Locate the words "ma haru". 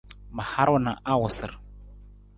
0.35-0.77